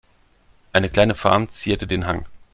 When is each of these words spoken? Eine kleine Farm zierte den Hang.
Eine 0.73 0.89
kleine 0.89 1.13
Farm 1.13 1.51
zierte 1.51 1.85
den 1.85 2.07
Hang. 2.07 2.25